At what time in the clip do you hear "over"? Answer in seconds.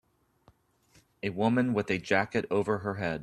2.49-2.79